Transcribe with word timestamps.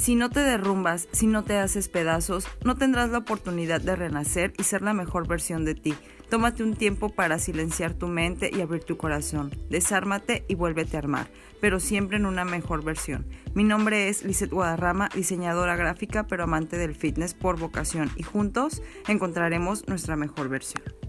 Si 0.00 0.14
no 0.14 0.30
te 0.30 0.40
derrumbas, 0.40 1.08
si 1.12 1.26
no 1.26 1.44
te 1.44 1.58
haces 1.58 1.90
pedazos, 1.90 2.48
no 2.64 2.74
tendrás 2.74 3.10
la 3.10 3.18
oportunidad 3.18 3.82
de 3.82 3.96
renacer 3.96 4.54
y 4.56 4.62
ser 4.62 4.80
la 4.80 4.94
mejor 4.94 5.28
versión 5.28 5.66
de 5.66 5.74
ti. 5.74 5.94
Tómate 6.30 6.62
un 6.62 6.74
tiempo 6.74 7.10
para 7.10 7.38
silenciar 7.38 7.92
tu 7.92 8.08
mente 8.08 8.50
y 8.50 8.62
abrir 8.62 8.82
tu 8.82 8.96
corazón. 8.96 9.50
Desármate 9.68 10.46
y 10.48 10.54
vuélvete 10.54 10.96
a 10.96 11.00
armar, 11.00 11.28
pero 11.60 11.80
siempre 11.80 12.16
en 12.16 12.24
una 12.24 12.46
mejor 12.46 12.82
versión. 12.82 13.26
Mi 13.52 13.62
nombre 13.62 14.08
es 14.08 14.24
Lizeth 14.24 14.50
Guadarrama, 14.50 15.10
diseñadora 15.14 15.76
gráfica 15.76 16.26
pero 16.26 16.44
amante 16.44 16.78
del 16.78 16.94
fitness 16.94 17.34
por 17.34 17.58
vocación 17.58 18.10
y 18.16 18.22
juntos 18.22 18.82
encontraremos 19.06 19.86
nuestra 19.86 20.16
mejor 20.16 20.48
versión. 20.48 20.99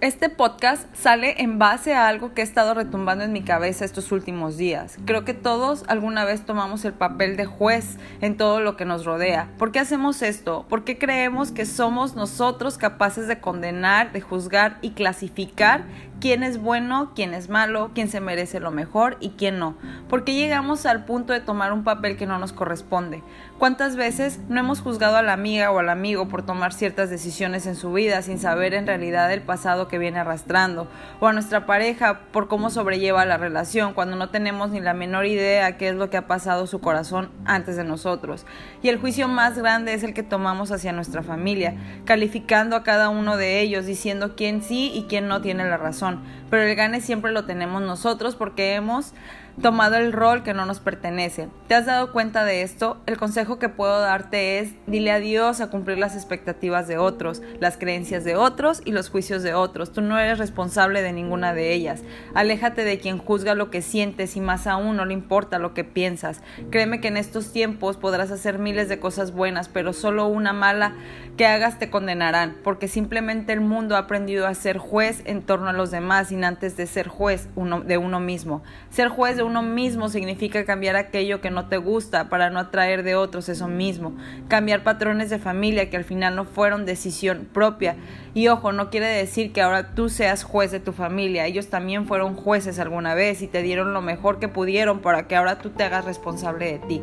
Este 0.00 0.30
podcast 0.30 0.86
sale 0.96 1.42
en 1.42 1.58
base 1.58 1.92
a 1.92 2.08
algo 2.08 2.32
que 2.32 2.40
he 2.40 2.44
estado 2.44 2.72
retumbando 2.72 3.22
en 3.22 3.32
mi 3.34 3.42
cabeza 3.42 3.84
estos 3.84 4.12
últimos 4.12 4.56
días. 4.56 4.96
Creo 5.04 5.26
que 5.26 5.34
todos 5.34 5.84
alguna 5.88 6.24
vez 6.24 6.46
tomamos 6.46 6.86
el 6.86 6.94
papel 6.94 7.36
de 7.36 7.44
juez 7.44 7.98
en 8.22 8.38
todo 8.38 8.62
lo 8.62 8.78
que 8.78 8.86
nos 8.86 9.04
rodea. 9.04 9.50
¿Por 9.58 9.72
qué 9.72 9.78
hacemos 9.78 10.22
esto? 10.22 10.64
¿Por 10.70 10.84
qué 10.84 10.96
creemos 10.96 11.52
que 11.52 11.66
somos 11.66 12.16
nosotros 12.16 12.78
capaces 12.78 13.28
de 13.28 13.40
condenar, 13.40 14.10
de 14.12 14.22
juzgar 14.22 14.78
y 14.80 14.92
clasificar 14.92 15.84
quién 16.20 16.42
es 16.42 16.60
bueno, 16.60 17.12
quién 17.14 17.32
es 17.32 17.48
malo, 17.48 17.90
quién 17.94 18.08
se 18.08 18.20
merece 18.20 18.60
lo 18.60 18.70
mejor 18.70 19.16
y 19.20 19.30
quién 19.30 19.58
no. 19.58 19.74
Porque 20.08 20.34
llegamos 20.34 20.84
al 20.84 21.04
punto 21.04 21.32
de 21.32 21.40
tomar 21.40 21.72
un 21.72 21.82
papel 21.82 22.16
que 22.16 22.26
no 22.26 22.38
nos 22.38 22.52
corresponde. 22.52 23.22
¿Cuántas 23.58 23.96
veces 23.96 24.38
no 24.48 24.60
hemos 24.60 24.80
juzgado 24.80 25.16
a 25.16 25.22
la 25.22 25.32
amiga 25.32 25.70
o 25.70 25.78
al 25.78 25.88
amigo 25.88 26.28
por 26.28 26.44
tomar 26.44 26.72
ciertas 26.72 27.10
decisiones 27.10 27.66
en 27.66 27.74
su 27.74 27.92
vida 27.92 28.22
sin 28.22 28.38
saber 28.38 28.74
en 28.74 28.86
realidad 28.86 29.32
el 29.32 29.42
pasado 29.42 29.88
que 29.88 29.98
viene 29.98 30.18
arrastrando? 30.18 30.88
O 31.20 31.26
a 31.26 31.32
nuestra 31.32 31.66
pareja 31.66 32.20
por 32.32 32.48
cómo 32.48 32.70
sobrelleva 32.70 33.24
la 33.24 33.38
relación 33.38 33.94
cuando 33.94 34.16
no 34.16 34.30
tenemos 34.30 34.70
ni 34.70 34.80
la 34.80 34.94
menor 34.94 35.26
idea 35.26 35.76
qué 35.78 35.88
es 35.88 35.94
lo 35.94 36.10
que 36.10 36.18
ha 36.18 36.26
pasado 36.26 36.66
su 36.66 36.80
corazón 36.80 37.30
antes 37.46 37.76
de 37.76 37.84
nosotros. 37.84 38.44
Y 38.82 38.88
el 38.88 38.98
juicio 38.98 39.26
más 39.26 39.58
grande 39.58 39.94
es 39.94 40.02
el 40.02 40.14
que 40.14 40.22
tomamos 40.22 40.70
hacia 40.70 40.92
nuestra 40.92 41.22
familia, 41.22 41.74
calificando 42.04 42.76
a 42.76 42.82
cada 42.82 43.08
uno 43.08 43.36
de 43.36 43.60
ellos, 43.60 43.86
diciendo 43.86 44.36
quién 44.36 44.62
sí 44.62 44.90
y 44.94 45.04
quién 45.04 45.28
no 45.28 45.40
tiene 45.40 45.64
la 45.64 45.76
razón 45.76 46.09
pero 46.50 46.62
el 46.62 46.74
gane 46.74 47.00
siempre 47.00 47.32
lo 47.32 47.44
tenemos 47.44 47.82
nosotros 47.82 48.36
porque 48.36 48.74
hemos 48.74 49.12
tomado 49.60 49.96
el 49.96 50.12
rol 50.12 50.42
que 50.42 50.54
no 50.54 50.66
nos 50.66 50.80
pertenece. 50.80 51.48
¿Te 51.68 51.74
has 51.74 51.86
dado 51.86 52.12
cuenta 52.12 52.44
de 52.44 52.62
esto? 52.62 53.00
El 53.06 53.16
consejo 53.16 53.58
que 53.58 53.68
puedo 53.68 54.00
darte 54.00 54.58
es 54.58 54.74
dile 54.86 55.12
adiós 55.12 55.60
a 55.60 55.70
cumplir 55.70 55.98
las 55.98 56.14
expectativas 56.14 56.88
de 56.88 56.98
otros, 56.98 57.42
las 57.58 57.76
creencias 57.76 58.24
de 58.24 58.36
otros 58.36 58.82
y 58.84 58.92
los 58.92 59.10
juicios 59.10 59.42
de 59.42 59.54
otros. 59.54 59.92
Tú 59.92 60.00
no 60.00 60.18
eres 60.18 60.38
responsable 60.38 61.02
de 61.02 61.12
ninguna 61.12 61.54
de 61.54 61.72
ellas. 61.72 62.02
Aléjate 62.34 62.84
de 62.84 62.98
quien 62.98 63.18
juzga 63.18 63.54
lo 63.54 63.70
que 63.70 63.82
sientes 63.82 64.36
y 64.36 64.40
más 64.40 64.66
aún 64.66 64.96
no 64.96 65.04
le 65.04 65.14
importa 65.14 65.58
lo 65.58 65.74
que 65.74 65.84
piensas. 65.84 66.42
Créeme 66.70 67.00
que 67.00 67.08
en 67.08 67.16
estos 67.16 67.52
tiempos 67.52 67.96
podrás 67.96 68.30
hacer 68.30 68.58
miles 68.58 68.88
de 68.88 69.00
cosas 69.00 69.32
buenas, 69.32 69.68
pero 69.68 69.92
solo 69.92 70.26
una 70.26 70.52
mala 70.52 70.94
que 71.36 71.46
hagas 71.46 71.78
te 71.78 71.90
condenarán, 71.90 72.56
porque 72.62 72.88
simplemente 72.88 73.52
el 73.52 73.60
mundo 73.60 73.96
ha 73.96 74.00
aprendido 74.00 74.46
a 74.46 74.54
ser 74.54 74.78
juez 74.78 75.22
en 75.24 75.42
torno 75.42 75.70
a 75.70 75.72
los 75.72 75.90
demás 75.90 76.28
sin 76.28 76.44
antes 76.44 76.76
de 76.76 76.86
ser 76.86 77.08
juez 77.08 77.48
uno, 77.56 77.80
de 77.80 77.98
uno 77.98 78.20
mismo. 78.20 78.62
Ser 78.90 79.08
juez 79.08 79.36
de 79.36 79.42
uno 79.50 79.62
mismo 79.62 80.08
significa 80.08 80.64
cambiar 80.64 80.96
aquello 80.96 81.40
que 81.40 81.50
no 81.50 81.68
te 81.68 81.76
gusta 81.76 82.28
para 82.28 82.50
no 82.50 82.60
atraer 82.60 83.02
de 83.02 83.16
otros 83.16 83.48
eso 83.48 83.66
mismo. 83.68 84.16
Cambiar 84.48 84.84
patrones 84.84 85.28
de 85.28 85.38
familia 85.38 85.90
que 85.90 85.96
al 85.96 86.04
final 86.04 86.36
no 86.36 86.44
fueron 86.44 86.86
decisión 86.86 87.48
propia. 87.52 87.96
Y 88.32 88.46
ojo, 88.48 88.70
no 88.70 88.90
quiere 88.90 89.08
decir 89.08 89.52
que 89.52 89.60
ahora 89.60 89.94
tú 89.94 90.08
seas 90.08 90.44
juez 90.44 90.70
de 90.70 90.78
tu 90.78 90.92
familia. 90.92 91.46
Ellos 91.46 91.68
también 91.68 92.06
fueron 92.06 92.36
jueces 92.36 92.78
alguna 92.78 93.14
vez 93.14 93.42
y 93.42 93.48
te 93.48 93.62
dieron 93.62 93.92
lo 93.92 94.00
mejor 94.00 94.38
que 94.38 94.48
pudieron 94.48 95.00
para 95.00 95.26
que 95.26 95.34
ahora 95.34 95.58
tú 95.58 95.70
te 95.70 95.82
hagas 95.82 96.04
responsable 96.04 96.72
de 96.72 96.78
ti 96.78 97.02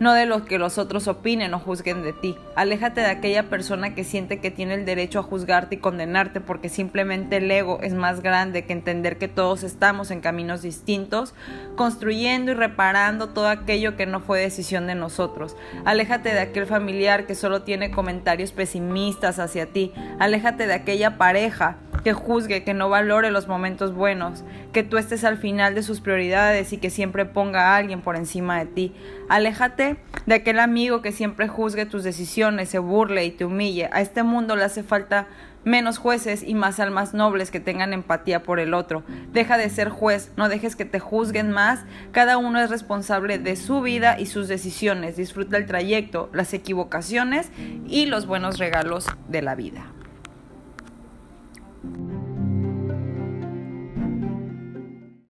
no 0.00 0.12
de 0.12 0.26
lo 0.26 0.44
que 0.44 0.58
los 0.58 0.78
otros 0.78 1.08
opinen 1.08 1.54
o 1.54 1.58
juzguen 1.58 2.02
de 2.02 2.12
ti. 2.12 2.36
Aléjate 2.56 3.00
de 3.00 3.08
aquella 3.08 3.44
persona 3.44 3.94
que 3.94 4.04
siente 4.04 4.40
que 4.40 4.50
tiene 4.50 4.74
el 4.74 4.84
derecho 4.84 5.18
a 5.18 5.22
juzgarte 5.22 5.76
y 5.76 5.78
condenarte 5.78 6.40
porque 6.40 6.68
simplemente 6.68 7.36
el 7.36 7.50
ego 7.50 7.78
es 7.82 7.94
más 7.94 8.20
grande 8.20 8.64
que 8.64 8.72
entender 8.72 9.18
que 9.18 9.28
todos 9.28 9.62
estamos 9.62 10.10
en 10.10 10.20
caminos 10.20 10.62
distintos, 10.62 11.34
construyendo 11.76 12.52
y 12.52 12.54
reparando 12.54 13.28
todo 13.28 13.48
aquello 13.48 13.96
que 13.96 14.06
no 14.06 14.20
fue 14.20 14.40
decisión 14.40 14.86
de 14.86 14.94
nosotros. 14.94 15.56
Aléjate 15.84 16.30
de 16.30 16.40
aquel 16.40 16.66
familiar 16.66 17.26
que 17.26 17.34
solo 17.34 17.62
tiene 17.62 17.90
comentarios 17.90 18.52
pesimistas 18.52 19.38
hacia 19.38 19.66
ti. 19.66 19.92
Aléjate 20.18 20.66
de 20.66 20.74
aquella 20.74 21.18
pareja 21.18 21.76
que 22.04 22.12
juzgue, 22.12 22.62
que 22.62 22.74
no 22.74 22.88
valore 22.88 23.30
los 23.30 23.48
momentos 23.48 23.94
buenos, 23.94 24.44
que 24.72 24.82
tú 24.82 24.98
estés 24.98 25.24
al 25.24 25.38
final 25.38 25.74
de 25.74 25.82
sus 25.82 26.00
prioridades 26.00 26.72
y 26.72 26.76
que 26.76 26.90
siempre 26.90 27.24
ponga 27.24 27.70
a 27.72 27.76
alguien 27.76 28.02
por 28.02 28.14
encima 28.14 28.58
de 28.58 28.66
ti. 28.66 28.92
Aléjate 29.28 29.96
de 30.26 30.34
aquel 30.34 30.60
amigo 30.60 31.02
que 31.02 31.12
siempre 31.12 31.48
juzgue 31.48 31.86
tus 31.86 32.04
decisiones, 32.04 32.68
se 32.68 32.78
burle 32.78 33.24
y 33.24 33.30
te 33.30 33.44
humille. 33.44 33.88
A 33.92 34.02
este 34.02 34.22
mundo 34.22 34.54
le 34.54 34.64
hace 34.64 34.82
falta 34.82 35.26
menos 35.64 35.96
jueces 35.96 36.42
y 36.42 36.54
más 36.54 36.78
almas 36.78 37.14
nobles 37.14 37.50
que 37.50 37.58
tengan 37.58 37.94
empatía 37.94 38.42
por 38.42 38.60
el 38.60 38.74
otro. 38.74 39.02
Deja 39.32 39.56
de 39.56 39.70
ser 39.70 39.88
juez, 39.88 40.30
no 40.36 40.50
dejes 40.50 40.76
que 40.76 40.84
te 40.84 41.00
juzguen 41.00 41.50
más. 41.50 41.84
Cada 42.12 42.36
uno 42.36 42.60
es 42.60 42.68
responsable 42.68 43.38
de 43.38 43.56
su 43.56 43.80
vida 43.80 44.20
y 44.20 44.26
sus 44.26 44.46
decisiones. 44.46 45.16
Disfruta 45.16 45.56
el 45.56 45.66
trayecto, 45.66 46.28
las 46.34 46.52
equivocaciones 46.52 47.50
y 47.86 48.06
los 48.06 48.26
buenos 48.26 48.58
regalos 48.58 49.06
de 49.28 49.40
la 49.40 49.54
vida. 49.54 49.86